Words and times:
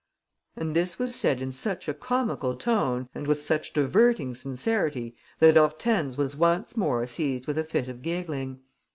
And 0.55 0.75
this 0.75 0.97
was 0.97 1.15
said 1.15 1.43
in 1.43 1.51
such 1.51 1.87
a 1.87 1.93
comical 1.93 2.55
tone 2.55 3.07
and 3.13 3.27
with 3.27 3.43
such 3.43 3.71
diverting 3.71 4.33
sincerity 4.33 5.15
that 5.37 5.55
Hortense 5.57 6.17
was 6.17 6.35
once 6.35 6.75
more 6.75 7.05
seized 7.05 7.45
with 7.45 7.59
a 7.59 7.63
fit 7.63 7.87
of 7.87 8.01
giggling. 8.01 8.61